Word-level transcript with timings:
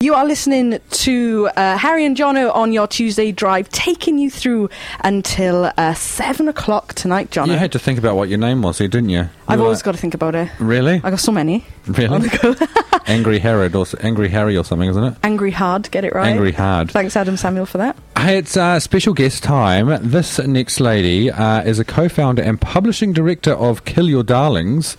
You 0.00 0.12
are 0.14 0.26
listening 0.26 0.80
to 0.90 1.48
uh, 1.56 1.78
Harry 1.78 2.04
and 2.04 2.14
Jono 2.14 2.54
on 2.54 2.72
your 2.72 2.86
Tuesday 2.86 3.32
drive, 3.32 3.70
taking 3.70 4.18
you 4.18 4.28
through 4.30 4.68
until 5.02 5.72
uh, 5.78 5.94
seven 5.94 6.46
o'clock 6.48 6.92
tonight, 6.94 7.30
Jono. 7.30 7.46
You 7.46 7.52
had 7.54 7.72
to 7.72 7.78
think 7.78 7.98
about 7.98 8.14
what 8.16 8.28
your 8.28 8.36
name 8.38 8.60
was, 8.60 8.78
here, 8.78 8.88
didn't 8.88 9.08
you? 9.08 9.30
I've 9.48 9.60
always 9.60 9.78
were- 9.78 9.84
got 9.84 9.92
to 9.92 9.98
think 10.00 10.12
about 10.12 10.34
it. 10.34 10.50
Really? 10.58 11.00
I 11.02 11.10
got 11.10 11.20
so 11.20 11.32
many. 11.32 11.64
Really? 11.86 12.28
Angry 13.06 13.38
Herod 13.38 13.74
or 13.74 13.86
Angry 14.00 14.28
Harry 14.28 14.56
or 14.58 14.64
something, 14.64 14.90
isn't 14.90 15.04
it? 15.04 15.14
Angry 15.22 15.52
hard, 15.52 15.90
get 15.90 16.04
it 16.04 16.14
right. 16.14 16.26
Angry 16.28 16.52
Hard. 16.52 16.90
Thanks, 16.90 17.16
Adam 17.16 17.36
Samuel, 17.38 17.64
for 17.66 17.78
that. 17.78 17.96
Hey, 18.18 18.38
it's 18.38 18.56
uh, 18.58 18.80
special 18.80 19.14
guest 19.14 19.42
time. 19.42 19.86
This 20.02 20.38
next 20.38 20.80
lady 20.80 21.30
uh, 21.30 21.62
is 21.62 21.78
a 21.78 21.84
co-founder 21.84 22.42
and 22.42 22.60
publishing 22.60 23.12
director 23.12 23.52
of 23.52 23.84
Kill 23.86 24.08
Your 24.10 24.22
Darlings. 24.22 24.96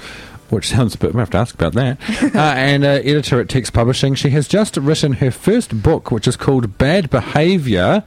Which 0.55 0.70
sounds 0.70 0.95
a 0.95 0.98
bit. 0.98 1.14
We 1.14 1.20
have 1.20 1.32
to 1.32 1.38
ask 1.38 1.54
about 1.54 1.73
that. 1.73 2.00
uh, 2.34 2.40
and 2.40 2.86
uh, 2.86 3.02
editor 3.04 3.41
at 3.41 3.50
Text 3.50 3.73
Publishing. 3.73 4.16
She 4.16 4.30
has 4.30 4.48
just 4.48 4.78
written 4.78 5.12
her 5.12 5.30
first 5.30 5.84
book, 5.84 6.12
which 6.12 6.30
is 6.30 6.38
called 6.38 6.78
Bad 6.78 7.09
Behaviour. 7.09 8.05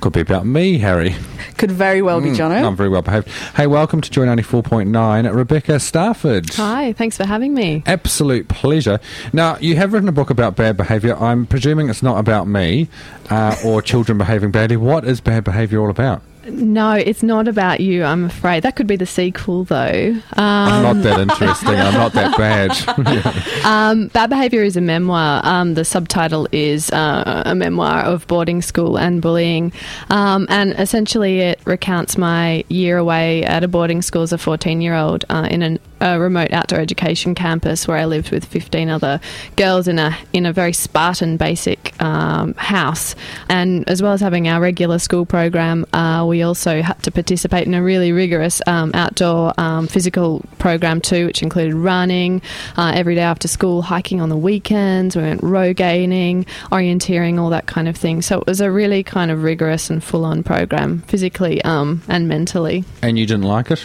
Could 0.00 0.12
be 0.12 0.20
about 0.20 0.44
me, 0.44 0.78
Harry. 0.78 1.14
Could 1.56 1.70
very 1.70 2.02
well 2.02 2.20
be, 2.20 2.30
Jono. 2.30 2.64
I'm 2.64 2.74
very 2.74 2.88
well 2.88 3.02
behaved. 3.02 3.28
Hey, 3.54 3.68
welcome 3.68 4.00
to 4.00 4.10
Joy 4.10 4.26
94.9, 4.26 5.32
Rebecca 5.32 5.72
Starford. 5.72 6.52
Hi, 6.56 6.94
thanks 6.94 7.16
for 7.16 7.24
having 7.24 7.54
me. 7.54 7.84
Absolute 7.86 8.48
pleasure. 8.48 8.98
Now, 9.32 9.56
you 9.58 9.76
have 9.76 9.92
written 9.92 10.08
a 10.08 10.12
book 10.12 10.30
about 10.30 10.56
bad 10.56 10.76
behaviour. 10.76 11.16
I'm 11.16 11.46
presuming 11.46 11.90
it's 11.90 12.02
not 12.02 12.18
about 12.18 12.48
me 12.48 12.88
uh, 13.30 13.54
or 13.64 13.82
children 13.82 14.18
behaving 14.18 14.50
badly. 14.50 14.76
What 14.76 15.04
is 15.04 15.20
bad 15.20 15.44
behaviour 15.44 15.80
all 15.80 15.90
about? 15.90 16.22
No, 16.50 16.92
it's 16.92 17.22
not 17.22 17.48
about 17.48 17.80
you, 17.80 18.04
I'm 18.04 18.24
afraid. 18.24 18.62
That 18.62 18.76
could 18.76 18.86
be 18.86 18.96
the 18.96 19.06
sequel, 19.06 19.64
though. 19.64 20.14
I'm 20.34 20.72
Um, 20.72 20.82
not 20.82 21.02
that 21.02 21.20
interesting. 21.20 21.68
I'm 21.74 21.94
not 21.94 22.12
that 22.14 22.36
bad. 22.36 23.64
um, 23.64 24.08
Bad 24.08 24.30
Behaviour 24.30 24.62
is 24.62 24.76
a 24.76 24.80
memoir. 24.80 25.40
Um, 25.44 25.74
the 25.74 25.84
subtitle 25.84 26.48
is 26.52 26.90
uh, 26.90 27.42
a 27.46 27.54
memoir 27.54 28.00
of 28.00 28.26
boarding 28.26 28.62
school 28.62 28.98
and 28.98 29.20
bullying. 29.22 29.72
Um, 30.10 30.46
and 30.48 30.72
essentially, 30.78 31.40
it 31.40 31.60
recounts 31.64 32.16
my 32.16 32.64
year 32.68 32.98
away 32.98 33.44
at 33.44 33.62
a 33.64 33.68
boarding 33.68 34.02
school 34.02 34.22
as 34.22 34.32
a 34.32 34.38
14 34.38 34.80
year 34.80 34.94
old 34.94 35.24
uh, 35.28 35.46
in 35.50 35.62
an, 35.62 35.78
a 36.00 36.18
remote 36.18 36.52
outdoor 36.52 36.80
education 36.80 37.34
campus 37.34 37.86
where 37.88 37.96
I 37.96 38.04
lived 38.04 38.30
with 38.30 38.44
15 38.44 38.88
other 38.88 39.20
girls 39.56 39.88
in 39.88 39.98
a, 39.98 40.16
in 40.32 40.46
a 40.46 40.52
very 40.52 40.72
Spartan 40.72 41.36
basic 41.36 42.00
um, 42.02 42.54
house. 42.54 43.14
And 43.48 43.88
as 43.88 44.02
well 44.02 44.12
as 44.12 44.20
having 44.20 44.48
our 44.48 44.60
regular 44.60 44.98
school 44.98 45.26
program, 45.26 45.86
uh, 45.92 46.24
we 46.26 46.42
also 46.42 46.82
had 46.82 47.02
to 47.02 47.10
participate 47.10 47.66
in 47.66 47.74
a 47.74 47.82
really 47.82 48.12
rigorous 48.12 48.60
um, 48.66 48.90
outdoor 48.94 49.52
um, 49.58 49.86
physical 49.86 50.44
program 50.58 51.00
too, 51.00 51.26
which 51.26 51.42
included 51.42 51.74
running 51.74 52.42
uh, 52.76 52.92
every 52.94 53.14
day 53.14 53.22
after 53.22 53.48
school, 53.48 53.82
hiking 53.82 54.20
on 54.20 54.28
the 54.28 54.36
weekends. 54.36 55.16
We 55.16 55.22
went 55.22 55.42
rogaining, 55.42 56.44
orienteering, 56.70 57.38
all 57.38 57.50
that 57.50 57.66
kind 57.66 57.88
of 57.88 57.96
thing. 57.96 58.22
So 58.22 58.40
it 58.40 58.46
was 58.46 58.60
a 58.60 58.70
really 58.70 59.02
kind 59.02 59.30
of 59.30 59.42
rigorous 59.42 59.90
and 59.90 60.02
full 60.02 60.24
on 60.24 60.42
program, 60.42 61.00
physically 61.02 61.62
um, 61.64 62.02
and 62.08 62.28
mentally. 62.28 62.84
and 63.02 63.18
you 63.18 63.26
didn't 63.26 63.44
like 63.44 63.70
it? 63.70 63.82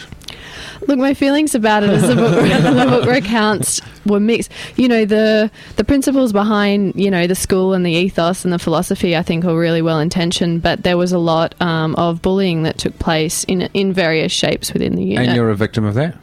Look, 0.86 0.98
my 0.98 1.14
feelings 1.14 1.54
about 1.54 1.82
it 1.82 1.90
as 1.90 2.06
the 2.06 2.16
book, 2.16 2.34
the 2.34 2.86
book 2.88 3.06
recounts 3.06 3.80
were 4.06 4.20
mixed. 4.20 4.50
You 4.76 4.88
know, 4.88 5.04
the 5.04 5.50
the 5.76 5.84
principles 5.84 6.32
behind 6.32 6.94
you 6.96 7.10
know 7.10 7.26
the 7.26 7.34
school 7.34 7.72
and 7.72 7.84
the 7.84 7.92
ethos 7.92 8.44
and 8.44 8.52
the 8.52 8.58
philosophy, 8.58 9.16
I 9.16 9.22
think, 9.22 9.44
were 9.44 9.58
really 9.58 9.82
well 9.82 10.00
intentioned. 10.00 10.62
But 10.62 10.82
there 10.82 10.96
was 10.96 11.12
a 11.12 11.18
lot 11.18 11.60
um, 11.60 11.94
of 11.96 12.22
bullying 12.22 12.62
that 12.64 12.78
took 12.78 12.98
place 12.98 13.44
in 13.44 13.62
in 13.74 13.92
various 13.92 14.32
shapes 14.32 14.72
within 14.72 14.96
the 14.96 15.04
unit. 15.04 15.28
And 15.28 15.36
you're 15.36 15.50
a 15.50 15.56
victim 15.56 15.84
of 15.84 15.94
that? 15.94 16.16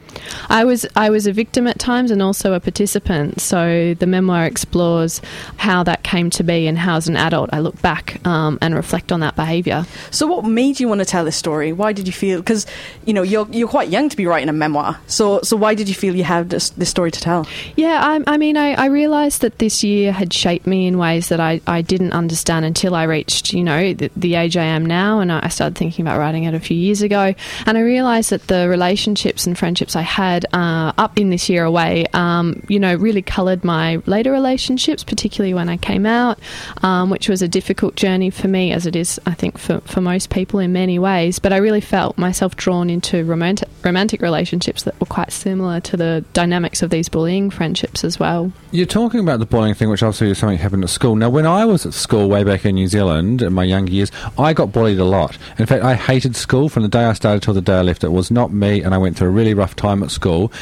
I 0.48 0.64
was 0.64 0.86
I 0.96 1.10
was 1.10 1.26
a 1.26 1.32
victim 1.32 1.66
at 1.66 1.78
times 1.78 2.10
and 2.10 2.22
also 2.22 2.52
a 2.52 2.60
participant. 2.60 3.40
So 3.40 3.94
the 3.94 4.06
memoir 4.06 4.44
explores 4.44 5.20
how 5.56 5.82
that 5.84 6.02
came 6.02 6.30
to 6.30 6.42
be 6.42 6.66
and 6.66 6.78
how, 6.78 6.96
as 6.96 7.08
an 7.08 7.16
adult, 7.16 7.50
I 7.52 7.60
look 7.60 7.80
back 7.82 8.24
um, 8.26 8.58
and 8.60 8.74
reflect 8.74 9.12
on 9.12 9.20
that 9.20 9.36
behaviour. 9.36 9.84
So, 10.10 10.26
what 10.26 10.44
made 10.44 10.80
you 10.80 10.88
want 10.88 11.00
to 11.00 11.04
tell 11.04 11.24
this 11.24 11.36
story? 11.36 11.72
Why 11.72 11.92
did 11.92 12.06
you 12.06 12.12
feel? 12.12 12.38
Because 12.38 12.66
you 13.04 13.14
know 13.14 13.22
you're 13.22 13.48
you're 13.50 13.68
quite 13.68 13.88
young 13.88 14.08
to 14.08 14.16
be 14.16 14.26
writing 14.26 14.48
a 14.48 14.52
memoir. 14.52 14.98
So, 15.06 15.40
so 15.42 15.56
why 15.56 15.74
did 15.74 15.88
you 15.88 15.94
feel 15.94 16.14
you 16.14 16.24
had 16.24 16.50
this, 16.50 16.70
this 16.70 16.88
story 16.88 17.10
to 17.10 17.20
tell? 17.20 17.46
Yeah, 17.76 18.00
I, 18.02 18.34
I 18.34 18.36
mean, 18.36 18.56
I, 18.56 18.72
I 18.74 18.86
realised 18.86 19.42
that 19.42 19.58
this 19.58 19.82
year 19.82 20.12
had 20.12 20.32
shaped 20.32 20.66
me 20.66 20.86
in 20.86 20.98
ways 20.98 21.28
that 21.28 21.40
I, 21.40 21.60
I 21.66 21.82
didn't 21.82 22.12
understand 22.12 22.64
until 22.64 22.94
I 22.94 23.04
reached, 23.04 23.52
you 23.52 23.64
know, 23.64 23.92
the, 23.92 24.10
the 24.16 24.34
age 24.34 24.56
I 24.56 24.64
am 24.64 24.86
now. 24.86 25.20
And 25.20 25.32
I 25.32 25.48
started 25.48 25.76
thinking 25.76 26.04
about 26.04 26.18
writing 26.18 26.44
it 26.44 26.54
a 26.54 26.60
few 26.60 26.76
years 26.76 27.02
ago. 27.02 27.34
And 27.66 27.78
I 27.78 27.80
realised 27.80 28.30
that 28.30 28.46
the 28.48 28.68
relationships 28.68 29.46
and 29.46 29.58
friendships 29.58 29.96
I 29.96 30.02
had 30.12 30.44
uh, 30.52 30.92
up 30.98 31.18
in 31.18 31.30
this 31.30 31.48
year 31.48 31.64
away, 31.64 32.04
um, 32.12 32.62
you 32.68 32.78
know, 32.78 32.94
really 32.94 33.22
coloured 33.22 33.64
my 33.64 33.96
later 34.04 34.30
relationships, 34.30 35.02
particularly 35.02 35.54
when 35.54 35.70
I 35.70 35.78
came 35.78 36.04
out, 36.04 36.38
um, 36.82 37.08
which 37.08 37.30
was 37.30 37.40
a 37.40 37.48
difficult 37.48 37.96
journey 37.96 38.28
for 38.28 38.46
me, 38.46 38.72
as 38.72 38.84
it 38.84 38.94
is, 38.94 39.18
I 39.24 39.32
think, 39.32 39.56
for, 39.56 39.80
for 39.80 40.02
most 40.02 40.28
people 40.28 40.60
in 40.60 40.70
many 40.70 40.98
ways. 40.98 41.38
But 41.38 41.54
I 41.54 41.56
really 41.56 41.80
felt 41.80 42.18
myself 42.18 42.56
drawn 42.56 42.90
into 42.90 43.24
romantic, 43.24 43.70
romantic 43.82 44.20
relationships 44.20 44.82
that 44.82 45.00
were 45.00 45.06
quite 45.06 45.32
similar 45.32 45.80
to 45.80 45.96
the 45.96 46.22
dynamics 46.34 46.82
of 46.82 46.90
these 46.90 47.08
bullying 47.08 47.48
friendships 47.48 48.04
as 48.04 48.20
well. 48.20 48.52
You're 48.70 48.84
talking 48.84 49.20
about 49.20 49.38
the 49.38 49.46
bullying 49.46 49.74
thing, 49.74 49.88
which 49.88 50.02
obviously 50.02 50.30
is 50.30 50.38
something 50.38 50.58
that 50.58 50.62
happened 50.62 50.84
at 50.84 50.90
school. 50.90 51.16
Now, 51.16 51.30
when 51.30 51.46
I 51.46 51.64
was 51.64 51.86
at 51.86 51.94
school 51.94 52.28
way 52.28 52.44
back 52.44 52.66
in 52.66 52.74
New 52.74 52.88
Zealand 52.88 53.40
in 53.40 53.54
my 53.54 53.64
younger 53.64 53.92
years, 53.92 54.12
I 54.38 54.52
got 54.52 54.72
bullied 54.72 54.98
a 54.98 55.06
lot. 55.06 55.38
In 55.58 55.64
fact, 55.64 55.82
I 55.82 55.94
hated 55.94 56.36
school 56.36 56.68
from 56.68 56.82
the 56.82 56.90
day 56.90 57.04
I 57.04 57.14
started 57.14 57.42
till 57.42 57.54
the 57.54 57.62
day 57.62 57.76
I 57.76 57.82
left. 57.82 58.04
It 58.04 58.12
was 58.12 58.30
not 58.30 58.52
me, 58.52 58.82
and 58.82 58.94
I 58.94 58.98
went 58.98 59.16
through 59.16 59.28
a 59.28 59.30
really 59.30 59.54
rough 59.54 59.74
time 59.74 60.01
at 60.02 60.10
school. 60.10 60.52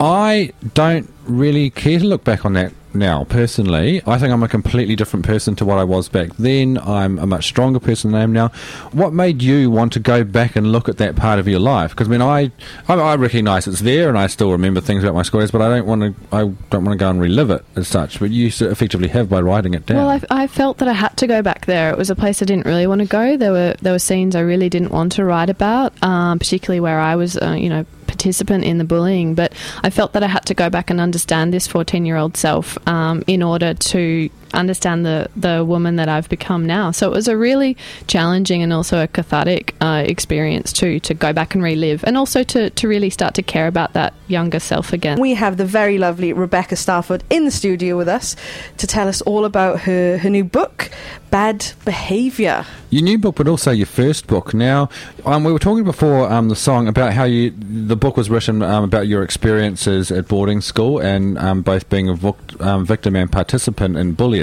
I 0.00 0.52
don't 0.74 1.12
really 1.26 1.70
care 1.70 1.98
to 1.98 2.04
look 2.04 2.24
back 2.24 2.44
on 2.44 2.52
that 2.54 2.72
now, 2.94 3.24
personally. 3.24 4.00
I 4.06 4.18
think 4.18 4.32
I'm 4.32 4.42
a 4.42 4.48
completely 4.48 4.96
different 4.96 5.26
person 5.26 5.54
to 5.56 5.64
what 5.64 5.78
I 5.78 5.84
was 5.84 6.08
back 6.08 6.34
then. 6.36 6.78
I'm 6.78 7.18
a 7.18 7.26
much 7.26 7.46
stronger 7.46 7.80
person 7.80 8.12
than 8.12 8.20
I 8.20 8.24
am 8.24 8.32
now. 8.32 8.48
What 8.92 9.12
made 9.12 9.42
you 9.42 9.70
want 9.70 9.92
to 9.94 10.00
go 10.00 10.24
back 10.24 10.56
and 10.56 10.72
look 10.72 10.88
at 10.88 10.98
that 10.98 11.16
part 11.16 11.38
of 11.38 11.46
your 11.46 11.60
life? 11.60 11.90
Because 11.90 12.08
when 12.08 12.22
I, 12.22 12.50
I, 12.88 12.94
I 12.94 13.16
recognise 13.16 13.66
it's 13.66 13.80
there, 13.80 14.08
and 14.08 14.16
I 14.16 14.26
still 14.26 14.52
remember 14.52 14.80
things 14.80 15.02
about 15.02 15.14
my 15.14 15.22
school 15.22 15.40
days, 15.40 15.50
but 15.50 15.62
I 15.62 15.68
don't 15.68 15.86
want 15.86 16.02
to. 16.02 16.36
I 16.36 16.40
don't 16.70 16.84
want 16.84 16.90
to 16.90 16.96
go 16.96 17.10
and 17.10 17.20
relive 17.20 17.50
it 17.50 17.64
as 17.76 17.88
such. 17.88 18.20
But 18.20 18.30
you 18.30 18.46
effectively 18.46 19.08
have 19.08 19.28
by 19.28 19.40
writing 19.40 19.74
it 19.74 19.86
down. 19.86 19.98
Well, 19.98 20.08
I, 20.08 20.44
I 20.44 20.46
felt 20.46 20.78
that 20.78 20.88
I 20.88 20.92
had 20.92 21.16
to 21.18 21.26
go 21.26 21.42
back 21.42 21.66
there. 21.66 21.90
It 21.90 21.98
was 21.98 22.10
a 22.10 22.16
place 22.16 22.40
I 22.40 22.46
didn't 22.46 22.66
really 22.66 22.86
want 22.86 23.00
to 23.00 23.06
go. 23.06 23.36
There 23.36 23.52
were 23.52 23.74
there 23.82 23.92
were 23.92 23.98
scenes 23.98 24.34
I 24.34 24.40
really 24.40 24.68
didn't 24.68 24.92
want 24.92 25.12
to 25.12 25.24
write 25.24 25.50
about, 25.50 25.92
um, 26.02 26.38
particularly 26.38 26.80
where 26.80 27.00
I 27.00 27.16
was, 27.16 27.36
uh, 27.36 27.52
you 27.58 27.68
know, 27.68 27.84
participant 28.08 28.64
in 28.64 28.78
the 28.78 28.84
bullying. 28.84 29.34
But 29.34 29.52
I 29.84 29.90
felt 29.90 30.12
that 30.14 30.24
I 30.24 30.26
had 30.26 30.44
to 30.46 30.54
go 30.54 30.68
back 30.68 30.90
and 30.90 31.00
understand 31.00 31.54
this 31.54 31.68
fourteen-year-old 31.68 32.36
self 32.36 32.76
um, 32.88 33.22
in 33.26 33.42
order 33.42 33.74
to 33.74 34.28
understand 34.52 35.04
the 35.04 35.28
the 35.36 35.64
woman 35.64 35.96
that 35.96 36.08
I've 36.08 36.28
become 36.28 36.66
now. 36.66 36.90
So 36.90 37.10
it 37.10 37.14
was 37.14 37.28
a 37.28 37.36
really 37.36 37.76
challenging 38.06 38.62
and 38.62 38.72
also 38.72 39.02
a 39.02 39.06
cathartic 39.06 39.74
uh, 39.80 40.04
experience 40.06 40.72
too 40.72 41.00
to 41.00 41.14
go 41.14 41.32
back 41.32 41.54
and 41.54 41.62
relive, 41.62 42.04
and 42.04 42.16
also 42.16 42.42
to 42.44 42.70
to 42.70 42.88
really 42.88 43.10
start 43.10 43.34
to 43.34 43.42
care 43.42 43.66
about 43.66 43.92
that 43.92 44.14
younger 44.28 44.60
self 44.60 44.92
again. 44.92 45.20
We 45.20 45.34
have 45.34 45.56
the 45.56 45.64
very 45.64 45.98
lovely 45.98 46.32
Rebecca 46.32 46.74
Starford 46.74 47.22
in 47.30 47.44
the 47.44 47.50
studio 47.50 47.96
with 47.96 48.08
us 48.08 48.36
to 48.76 48.86
tell 48.86 49.08
us 49.08 49.20
all 49.22 49.44
about 49.44 49.80
her, 49.80 50.18
her 50.18 50.30
new 50.30 50.44
book, 50.44 50.90
Bad 51.30 51.72
Behaviour. 51.84 52.64
Your 52.90 53.02
new 53.02 53.18
book, 53.18 53.36
but 53.36 53.48
also 53.48 53.70
your 53.70 53.86
first 53.86 54.26
book. 54.26 54.54
Now, 54.54 54.88
um, 55.26 55.44
we 55.44 55.52
were 55.52 55.58
talking 55.58 55.84
before 55.84 56.30
um, 56.32 56.48
the 56.48 56.56
song 56.56 56.88
about 56.88 57.12
how 57.12 57.24
you 57.24 57.52
the 57.58 57.96
book 57.96 58.16
was 58.16 58.30
written 58.30 58.62
um, 58.62 58.84
about 58.84 59.08
your 59.08 59.22
experiences 59.22 60.10
at 60.10 60.26
boarding 60.28 60.62
school 60.62 60.98
and 60.98 61.38
um, 61.38 61.62
both 61.62 61.88
being 61.90 62.08
a 62.08 62.14
voc- 62.14 62.60
um, 62.64 62.86
victim 62.86 63.14
and 63.14 63.30
participant 63.30 63.96
in 63.96 64.12
bullying. 64.12 64.37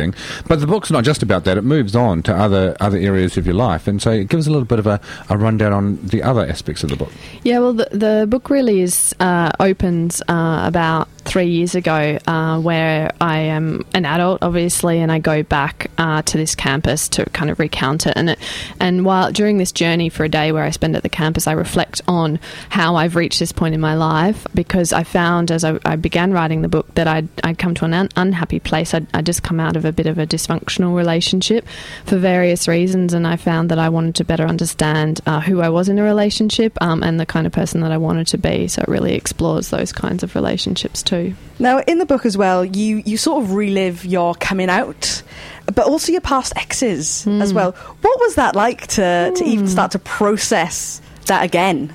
But 0.47 0.59
the 0.59 0.67
book's 0.67 0.91
not 0.91 1.03
just 1.03 1.23
about 1.23 1.43
that; 1.45 1.57
it 1.57 1.63
moves 1.63 1.95
on 1.95 2.23
to 2.23 2.33
other 2.33 2.75
other 2.79 2.97
areas 2.97 3.37
of 3.37 3.45
your 3.45 3.55
life, 3.55 3.87
and 3.87 4.01
so 4.01 4.11
it 4.11 4.29
gives 4.29 4.47
a 4.47 4.51
little 4.51 4.65
bit 4.65 4.79
of 4.79 4.87
a, 4.87 4.99
a 5.29 5.37
rundown 5.37 5.73
on 5.73 5.97
the 6.07 6.23
other 6.23 6.45
aspects 6.45 6.83
of 6.83 6.89
the 6.89 6.95
book. 6.95 7.11
Yeah, 7.43 7.59
well, 7.59 7.73
the, 7.73 7.87
the 7.91 8.25
book 8.27 8.49
really 8.49 8.81
is 8.81 9.15
uh, 9.19 9.51
opens 9.59 10.21
uh, 10.27 10.63
about 10.65 11.07
three 11.25 11.47
years 11.47 11.75
ago, 11.75 12.17
uh, 12.27 12.59
where 12.59 13.11
I 13.19 13.39
am 13.39 13.83
an 13.93 14.05
adult, 14.05 14.43
obviously, 14.43 15.01
and 15.01 15.11
I 15.11 15.19
go 15.19 15.43
back 15.43 15.91
uh, 15.97 16.21
to 16.21 16.37
this 16.37 16.55
campus 16.55 17.09
to 17.09 17.25
kind 17.31 17.49
of 17.49 17.59
recount 17.59 18.05
it. 18.05 18.13
And 18.15 18.29
it, 18.29 18.39
and 18.79 19.03
while 19.05 19.31
during 19.31 19.57
this 19.57 19.71
journey 19.71 20.09
for 20.09 20.23
a 20.23 20.29
day 20.29 20.51
where 20.51 20.63
I 20.63 20.69
spend 20.69 20.95
at 20.95 21.03
the 21.03 21.09
campus, 21.09 21.47
I 21.47 21.53
reflect 21.53 22.01
on 22.07 22.39
how 22.69 22.95
I've 22.95 23.15
reached 23.15 23.39
this 23.39 23.51
point 23.51 23.73
in 23.73 23.81
my 23.81 23.95
life 23.95 24.45
because 24.53 24.93
I 24.93 25.03
found 25.03 25.51
as 25.51 25.63
I, 25.63 25.79
I 25.83 25.95
began 25.95 26.31
writing 26.31 26.61
the 26.61 26.67
book 26.67 26.93
that 26.95 27.07
I'd, 27.07 27.27
I'd 27.43 27.57
come 27.57 27.73
to 27.75 27.85
an 27.85 27.93
un- 27.93 28.09
unhappy 28.15 28.59
place. 28.59 28.93
I'd, 28.93 29.07
I'd 29.13 29.25
just 29.25 29.43
come 29.43 29.59
out 29.59 29.75
of 29.75 29.83
a 29.83 29.91
bit 29.91 30.05
of 30.05 30.19
a 30.19 30.27
dysfunctional 30.27 30.95
relationship 30.95 31.65
for 32.05 32.17
various 32.17 32.67
reasons, 32.67 33.13
and 33.13 33.25
I 33.25 33.35
found 33.35 33.71
that 33.71 33.79
I 33.79 33.89
wanted 33.89 34.15
to 34.15 34.23
better 34.23 34.45
understand 34.45 35.21
uh, 35.25 35.41
who 35.41 35.61
I 35.61 35.69
was 35.69 35.89
in 35.89 35.97
a 35.97 36.03
relationship 36.03 36.77
um, 36.81 37.01
and 37.01 37.19
the 37.19 37.25
kind 37.25 37.47
of 37.47 37.53
person 37.53 37.81
that 37.81 37.91
I 37.91 37.97
wanted 37.97 38.27
to 38.27 38.37
be. 38.37 38.67
So 38.67 38.83
it 38.83 38.87
really 38.87 39.15
explores 39.15 39.71
those 39.71 39.91
kinds 39.91 40.21
of 40.21 40.35
relationships 40.35 41.01
too. 41.01 41.14
Now, 41.59 41.79
in 41.79 41.99
the 41.99 42.05
book 42.05 42.25
as 42.25 42.37
well, 42.37 42.65
you, 42.65 43.01
you 43.05 43.17
sort 43.17 43.43
of 43.43 43.53
relive 43.53 44.05
your 44.05 44.35
coming 44.35 44.69
out, 44.69 45.23
but 45.67 45.85
also 45.85 46.11
your 46.11 46.21
past 46.21 46.53
exes 46.57 47.25
as 47.27 47.53
well. 47.53 47.71
What 47.71 48.19
was 48.19 48.35
that 48.35 48.55
like 48.55 48.87
to, 48.87 49.31
to 49.35 49.43
even 49.43 49.67
start 49.67 49.91
to 49.91 49.99
process 49.99 51.01
that 51.27 51.43
again? 51.43 51.93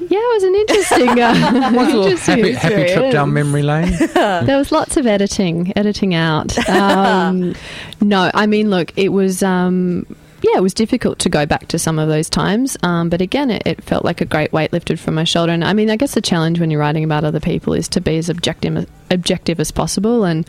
Yeah, 0.00 0.18
it 0.20 0.34
was 0.34 0.42
an 0.44 0.54
interesting, 0.54 1.20
uh, 1.20 1.70
What's 1.74 1.92
a 1.92 1.96
little 1.96 2.04
interesting 2.04 2.54
happy, 2.54 2.74
happy 2.76 2.92
trip 2.94 3.12
down 3.12 3.32
memory 3.32 3.62
lane? 3.62 3.92
there 4.14 4.56
was 4.56 4.70
lots 4.70 4.96
of 4.96 5.06
editing, 5.06 5.72
editing 5.76 6.14
out. 6.14 6.56
Um, 6.68 7.54
no, 8.00 8.30
I 8.32 8.46
mean, 8.46 8.70
look, 8.70 8.92
it 8.96 9.08
was. 9.08 9.42
Um, 9.42 10.06
yeah, 10.50 10.58
it 10.58 10.62
was 10.62 10.74
difficult 10.74 11.18
to 11.20 11.28
go 11.28 11.46
back 11.46 11.68
to 11.68 11.78
some 11.78 11.98
of 11.98 12.08
those 12.08 12.30
times, 12.30 12.76
um, 12.82 13.08
but 13.08 13.20
again, 13.20 13.50
it, 13.50 13.62
it 13.66 13.82
felt 13.82 14.04
like 14.04 14.20
a 14.20 14.24
great 14.24 14.52
weight 14.52 14.72
lifted 14.72 14.98
from 14.98 15.14
my 15.14 15.24
shoulder. 15.24 15.52
And 15.52 15.64
I 15.64 15.72
mean, 15.72 15.90
I 15.90 15.96
guess 15.96 16.14
the 16.14 16.20
challenge 16.20 16.60
when 16.60 16.70
you're 16.70 16.80
writing 16.80 17.04
about 17.04 17.24
other 17.24 17.40
people 17.40 17.74
is 17.74 17.88
to 17.88 18.00
be 18.00 18.16
as 18.18 18.28
objective 18.28 18.88
objective 19.10 19.60
as 19.60 19.70
possible. 19.70 20.24
And 20.24 20.46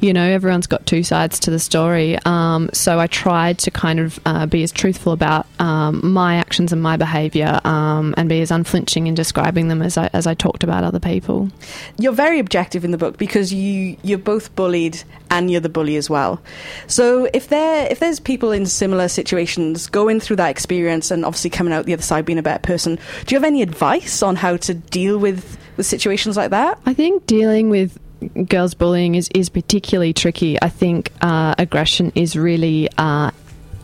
you 0.00 0.12
know, 0.12 0.24
everyone's 0.24 0.66
got 0.66 0.86
two 0.86 1.02
sides 1.02 1.38
to 1.40 1.50
the 1.50 1.58
story. 1.58 2.18
Um, 2.24 2.70
so 2.72 2.98
I 2.98 3.06
tried 3.06 3.58
to 3.58 3.70
kind 3.70 4.00
of 4.00 4.20
uh, 4.26 4.46
be 4.46 4.62
as 4.62 4.72
truthful 4.72 5.12
about 5.12 5.46
um, 5.58 6.12
my 6.12 6.36
actions 6.36 6.72
and 6.72 6.82
my 6.82 6.96
behaviour, 6.96 7.60
um, 7.64 8.14
and 8.16 8.28
be 8.28 8.40
as 8.40 8.50
unflinching 8.50 9.06
in 9.06 9.14
describing 9.14 9.68
them 9.68 9.82
as 9.82 9.96
I 9.96 10.10
as 10.12 10.26
I 10.26 10.34
talked 10.34 10.62
about 10.62 10.84
other 10.84 11.00
people. 11.00 11.50
You're 11.98 12.12
very 12.12 12.38
objective 12.38 12.84
in 12.84 12.90
the 12.90 12.98
book 12.98 13.16
because 13.16 13.52
you 13.52 13.96
you're 14.02 14.18
both 14.18 14.54
bullied 14.54 15.02
and 15.30 15.50
you're 15.50 15.60
the 15.60 15.68
bully 15.68 15.96
as 15.96 16.08
well. 16.08 16.40
So 16.86 17.28
if 17.32 17.48
there 17.48 17.86
if 17.90 17.98
there's 17.98 18.20
people 18.20 18.52
in 18.52 18.66
similar 18.66 19.08
situations 19.08 19.86
going 19.86 20.20
through 20.20 20.36
that 20.36 20.50
experience 20.50 21.10
and 21.10 21.24
obviously 21.24 21.50
coming 21.50 21.72
out 21.72 21.86
the 21.86 21.92
other 21.92 22.02
side 22.02 22.24
being 22.24 22.38
a 22.38 22.42
better 22.42 22.60
person, 22.60 22.98
do 23.26 23.34
you 23.34 23.38
have 23.38 23.44
any 23.46 23.62
advice 23.62 24.22
on 24.22 24.36
how 24.36 24.56
to 24.58 24.74
deal 24.74 25.18
with 25.18 25.58
with 25.76 25.86
situations 25.86 26.36
like 26.36 26.50
that? 26.50 26.78
I 26.86 26.94
think 26.94 27.26
dealing 27.26 27.70
with 27.70 27.98
girls 28.48 28.74
bullying 28.74 29.14
is, 29.14 29.28
is 29.34 29.48
particularly 29.48 30.12
tricky. 30.12 30.60
I 30.60 30.68
think 30.68 31.12
uh, 31.20 31.54
aggression 31.58 32.12
is 32.14 32.36
really, 32.36 32.88
uh, 32.98 33.30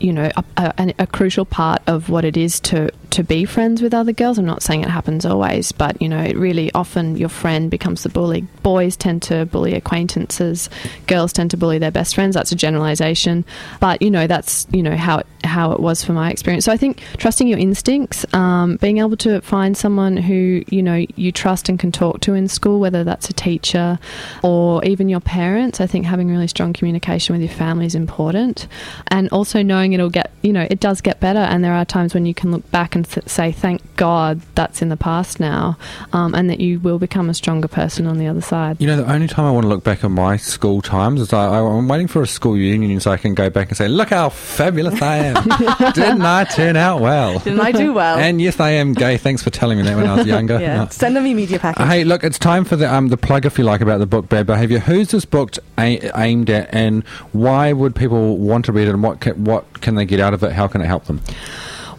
you 0.01 0.13
know, 0.13 0.31
a, 0.37 0.45
a, 0.57 0.95
a 1.01 1.07
crucial 1.07 1.45
part 1.45 1.83
of 1.87 2.09
what 2.09 2.25
it 2.25 2.37
is 2.37 2.61
to 2.61 2.91
to 3.13 3.23
be 3.23 3.45
friends 3.45 3.83
with 3.83 3.93
other 3.93 4.13
girls. 4.13 4.39
I'm 4.39 4.47
not 4.47 4.63
saying 4.63 4.83
it 4.83 4.89
happens 4.89 5.27
always, 5.27 5.71
but 5.71 6.01
you 6.01 6.09
know, 6.09 6.21
it 6.21 6.37
really 6.37 6.73
often 6.73 7.17
your 7.17 7.29
friend 7.29 7.71
becomes 7.71 8.03
the 8.03 8.09
bully. 8.09 8.43
Boys 8.63 8.97
tend 8.97 9.23
to 9.25 9.45
bully 9.47 9.75
acquaintances. 9.75 10.71
Girls 11.07 11.33
tend 11.33 11.51
to 11.51 11.57
bully 11.57 11.79
their 11.79 11.91
best 11.91 12.15
friends. 12.15 12.35
That's 12.35 12.53
a 12.53 12.57
generalization, 12.57 13.45
but 13.81 14.01
you 14.01 14.11
know, 14.11 14.27
that's 14.27 14.67
you 14.73 14.83
know 14.83 14.97
how 14.97 15.19
it, 15.19 15.27
how 15.45 15.73
it 15.73 15.81
was 15.81 16.03
for 16.03 16.13
my 16.13 16.31
experience. 16.31 16.65
So 16.65 16.73
I 16.73 16.79
think 16.79 17.03
trusting 17.19 17.47
your 17.47 17.59
instincts, 17.59 18.25
um, 18.35 18.77
being 18.77 18.99
able 18.99 19.17
to 19.19 19.41
find 19.43 19.77
someone 19.77 20.17
who 20.17 20.65
you 20.69 20.83
know 20.83 21.05
you 21.15 21.33
trust 21.33 21.69
and 21.69 21.79
can 21.79 21.93
talk 21.93 22.21
to 22.21 22.33
in 22.33 22.49
school, 22.49 22.81
whether 22.81 23.05
that's 23.05 23.29
a 23.29 23.35
teacher 23.35 23.99
or 24.43 24.83
even 24.85 25.11
your 25.11 25.21
parents. 25.21 25.81
I 25.81 25.87
think 25.87 26.07
having 26.07 26.31
really 26.31 26.49
strong 26.49 26.73
communication 26.73 27.35
with 27.35 27.43
your 27.43 27.57
family 27.57 27.85
is 27.85 27.95
important, 27.95 28.67
and 29.09 29.29
also 29.31 29.63
knowing 29.63 29.93
it'll 29.93 30.09
get 30.09 30.31
you 30.41 30.55
know 30.55 30.67
it 30.71 30.81
does 30.81 31.03
get 31.03 31.21
better. 31.21 31.41
And 31.41 31.63
there 31.63 31.75
are 31.75 31.85
times 31.85 32.15
when 32.15 32.25
you 32.25 32.33
can 32.33 32.51
look 32.51 32.71
back 32.71 32.95
and 32.95 33.02
th- 33.07 33.29
say, 33.29 33.53
"Thank 33.53 33.81
God 33.97 34.41
that's 34.55 34.83
in 34.83 34.89
the 34.89 34.97
past 34.97 35.41
now," 35.41 35.77
um, 36.13 36.35
and 36.35 36.49
that 36.51 36.61
you 36.61 36.79
will 36.81 36.99
become 36.99 37.29
a 37.31 37.35
stronger 37.35 37.69
person 37.69 38.07
on 38.07 38.19
the 38.19 38.27
other 38.27 38.41
side. 38.41 38.77
You 38.81 38.87
know, 38.87 38.97
the 38.97 39.13
only 39.13 39.29
time 39.29 39.45
I 39.47 39.51
want 39.51 39.65
to 39.65 39.69
look 39.69 39.85
back 39.85 40.05
at 40.05 40.11
my 40.11 40.37
school 40.37 40.83
times 40.83 41.21
is 41.21 41.33
I, 41.33 41.59
I'm 41.61 41.89
waiting 41.89 42.09
for 42.09 42.23
a 42.23 42.27
school 42.27 42.53
reunion 42.55 43.01
so 43.01 43.11
I 43.11 43.17
can 43.17 43.35
go 43.35 43.51
back 43.51 43.69
and 43.69 43.77
say, 43.77 43.89
look 43.89 44.11
how 44.11 44.29
fabulous 44.29 45.01
I 45.03 45.17
am. 45.19 45.35
Didn't 45.93 46.23
I 46.23 46.45
turn 46.45 46.77
out 46.77 47.01
well? 47.01 47.39
Didn't 47.39 47.61
I 47.61 47.73
do 47.73 47.93
well? 47.93 48.19
And 48.19 48.41
yes, 48.41 48.61
I 48.61 48.71
am 48.71 48.93
gay. 48.93 49.17
Thanks 49.17 49.43
for 49.43 49.51
telling 49.51 49.79
me 49.79 49.85
that 49.85 49.97
when 49.97 50.07
I 50.07 50.17
was 50.17 50.27
younger. 50.27 50.59
yeah, 50.61 50.77
No. 50.85 50.89
send 50.91 51.17
them 51.17 51.27
your 51.27 51.37
media 51.37 51.59
package. 51.59 51.87
Hey, 51.87 52.05
look, 52.05 52.25
it's 52.25 52.39
time 52.39 52.65
for 52.65 52.77
the 52.77 52.93
um 52.93 53.09
the 53.09 53.17
plug, 53.17 53.45
if 53.47 53.59
you 53.59 53.65
like, 53.65 53.81
about 53.81 53.99
the 53.99 54.07
book 54.07 54.29
Bad 54.29 54.47
Behavior. 54.47 54.79
Who's 54.79 55.11
this 55.11 55.25
book 55.25 55.57
a- 55.79 56.11
aimed 56.21 56.51
at, 56.51 56.69
and 56.73 57.05
why 57.33 57.73
would 57.73 57.95
people 57.95 58.39
want 58.39 58.65
to 58.67 58.73
read 58.73 58.89
it, 58.89 58.93
and 58.95 59.03
what 59.03 59.21
can, 59.21 59.45
what 59.45 59.81
can 59.81 59.95
they 59.95 60.05
get 60.05 60.21
out 60.21 60.35
of 60.35 60.43
it? 60.43 60.53
How 60.53 60.67
can 60.69 60.81
it 60.81 60.87
help 60.87 61.05
them? 61.07 61.21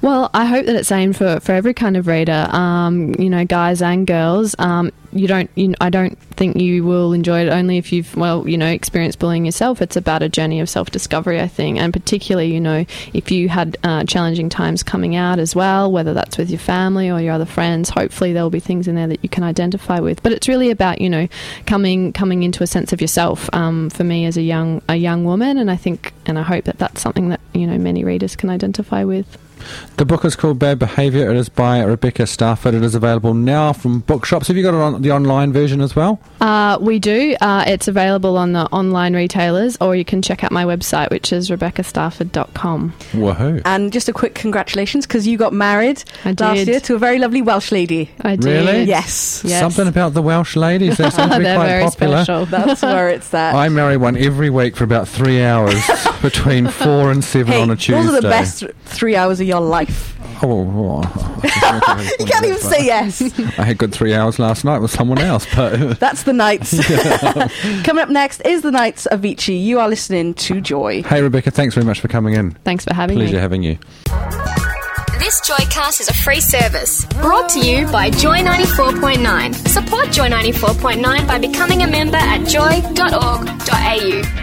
Well, 0.04 0.30
I 0.34 0.44
hope 0.44 0.66
that 0.66 0.76
it's 0.76 0.92
aimed 0.92 1.16
for, 1.16 1.40
for 1.40 1.54
every 1.54 1.74
kind 1.74 1.96
of 1.96 2.08
reader, 2.08 2.50
um, 2.50 3.16
you 3.18 3.30
know, 3.30 3.46
guys 3.46 3.82
and 3.82 4.06
girls. 4.06 4.54
Um, 4.60 4.92
you 5.14 5.30
don't, 5.30 5.50
you, 5.56 5.76
I 5.80 5.90
don't 5.90 6.20
think 6.20 6.58
you 6.58 6.84
will 6.84 7.14
enjoy 7.14 7.46
it 7.46 7.50
only 7.50 7.78
if 7.78 7.94
you've, 7.94 8.14
well, 8.18 8.46
you 8.46 8.58
know, 8.58 8.68
experienced 8.68 9.20
bullying 9.20 9.46
yourself. 9.46 9.82
It's 9.82 9.96
about 9.96 10.22
a 10.22 10.28
journey 10.28 10.60
of 10.60 10.68
self 10.68 10.92
discovery, 10.92 11.40
I 11.40 11.48
think, 11.48 11.80
and 11.80 11.94
particularly, 11.94 12.54
you 12.54 12.60
know, 12.60 12.86
if 13.14 13.32
you 13.32 13.48
had 13.48 13.78
uh, 13.86 14.04
challenging 14.04 14.50
times 14.50 14.84
coming 14.84 15.16
out 15.16 15.40
as 15.40 15.56
well, 15.56 15.90
whether 15.90 16.14
that's 16.14 16.38
with 16.38 16.50
your 16.50 16.60
family 16.60 17.10
or 17.10 17.22
your 17.22 17.32
other 17.32 17.46
friends. 17.46 17.90
Hopefully, 17.90 18.34
there 18.34 18.44
will 18.44 18.50
be 18.50 18.60
things 18.60 18.90
in 18.90 18.96
there 18.96 19.08
that 19.08 19.24
you 19.24 19.30
can 19.30 19.44
identify 19.44 20.02
with. 20.02 20.22
But 20.22 20.34
it's 20.34 20.50
really 20.50 20.70
about, 20.70 21.00
you 21.00 21.10
know, 21.10 21.30
coming 21.66 22.12
coming 22.12 22.44
into 22.44 22.62
a 22.62 22.68
sense 22.68 22.92
of 22.92 23.00
yourself. 23.00 23.50
Um, 23.54 23.90
for 23.90 24.04
me, 24.04 24.26
as 24.26 24.36
a 24.36 24.42
young 24.42 24.82
a 24.90 24.98
young 24.98 25.24
woman, 25.24 25.58
and 25.58 25.72
I 25.72 25.78
think, 25.78 26.12
and 26.26 26.38
I 26.38 26.42
hope 26.42 26.66
that 26.66 26.78
that's 26.78 27.02
something 27.02 27.30
that 27.30 27.40
you 27.54 27.68
know 27.68 27.78
many 27.78 28.04
readers 28.04 28.36
can 28.36 28.50
identify 28.50 29.06
with. 29.06 29.38
The 29.98 30.06
book 30.06 30.26
is 30.26 30.36
called 30.36 30.60
Bad 30.60 30.80
Behavior. 30.80 31.30
It 31.32 31.38
is 31.38 31.50
by 31.50 31.82
Rebecca 31.84 32.24
Starford. 32.24 32.74
It 32.74 32.84
is 32.84 32.96
available 32.96 33.34
now 33.34 33.74
from 33.74 34.00
bookshops. 34.02 34.48
Have 34.48 34.58
you 34.58 34.64
got 34.64 34.74
it 34.74 34.82
on 34.82 35.02
the 35.02 35.12
online 35.12 35.54
version 35.54 35.82
as 35.82 35.96
well? 35.96 36.20
Uh, 36.42 36.78
we 36.82 37.00
do. 37.00 37.36
Uh, 37.40 37.64
it's 37.68 37.88
available 37.88 38.38
on 38.38 38.54
the 38.54 38.66
online 38.72 39.16
retailers, 39.16 39.78
or 39.80 39.96
you 39.96 40.04
can 40.04 40.22
check 40.22 40.44
out 40.44 40.52
my 40.52 40.66
website, 40.66 41.10
which 41.12 41.32
is 41.32 41.50
rebeccastarford.com. 41.50 42.94
Woohoo! 43.14 43.62
and 43.66 43.94
just 43.94 44.10
a 44.10 44.14
quick 44.14 44.36
congratulations 44.36 45.06
because 45.06 45.28
you 45.28 45.38
got 45.38 45.54
married 45.54 46.04
last 46.26 46.66
year 46.68 46.80
to 46.82 46.96
a 46.96 47.00
very 47.00 47.20
lovely 47.20 47.42
Welsh 47.42 47.72
lady. 47.72 48.10
I 48.22 48.36
did. 48.36 48.46
Really? 48.46 48.84
Yes, 48.84 49.44
Yes. 49.46 49.60
Something 49.62 49.88
about 49.88 50.14
the 50.14 50.22
Welsh 50.22 50.56
ladies. 50.56 50.98
They 50.98 51.10
seem 51.10 51.30
to 51.30 51.38
be 51.38 51.44
They're 51.44 51.56
quite 51.56 51.68
very 51.68 51.84
popular. 51.84 52.24
special. 52.24 52.46
that's 52.48 52.82
where 52.82 53.10
it's 53.10 53.34
at. 53.34 53.56
I 53.56 53.70
marry 53.70 53.98
one 53.98 54.18
every 54.18 54.50
week 54.50 54.76
for 54.76 54.84
about 54.84 55.08
three 55.08 55.44
hours 55.44 55.76
between 56.22 56.68
four 56.68 57.12
and 57.12 57.24
seven 57.24 57.54
hey, 57.54 57.62
on 57.62 57.70
a 57.70 57.76
Tuesday. 57.76 57.94
those 58.02 58.10
are 58.14 58.22
the 58.22 58.30
best 58.30 58.64
three 58.86 59.16
hours 59.16 59.40
of 59.44 59.48
your 59.48 59.62
life. 59.62 60.18
Oh, 60.42 60.68
oh, 60.76 61.02
You 62.20 62.26
can't 62.26 62.46
even 62.46 62.58
say 62.58 62.86
yes. 62.86 63.22
I 63.58 63.64
had 63.64 63.78
good 63.78 63.94
three 63.94 64.14
hours 64.14 64.40
last 64.40 64.66
night 64.66 64.80
with 64.80 64.92
someone 64.92 65.20
else, 65.20 65.46
but 65.56 66.00
That's 66.00 66.24
the 66.24 66.34
Knights. 66.34 66.76
Coming 67.84 68.02
up 68.04 68.10
next 68.10 68.42
is 68.42 68.62
the 68.62 68.72
Knights 68.72 69.06
of 69.06 69.22
Vichy. 69.22 69.54
You 69.56 69.80
are 69.80 69.88
listening 69.88 70.34
to 70.36 70.60
Joy. 70.60 71.04
hey, 71.04 71.22
Rebecca, 71.22 71.52
thanks 71.52 71.76
very 71.76 71.86
much 71.86 72.00
for 72.02 72.08
coming 72.08 72.34
in. 72.34 72.52
Thanks 72.66 72.84
for 72.84 72.94
having 72.94 73.18
Pleasure 73.18 73.26
me. 73.28 73.32
Pleasure 73.32 73.42
having 73.42 73.64
you. 73.64 73.78
This 75.20 75.40
Joycast 75.50 76.02
is 76.02 76.10
a 76.10 76.14
free 76.14 76.42
service 76.42 77.06
brought 77.22 77.48
to 77.52 77.60
you 77.60 77.88
by 77.88 78.10
Joy 78.10 78.40
94.9. 78.40 79.68
Support 79.70 80.12
Joy 80.12 80.28
94.9 80.30 81.28
by 81.28 81.40
becoming 81.40 81.84
a 81.84 81.88
member 81.88 82.18
at 82.18 82.46
joy.org.au. 82.46 84.43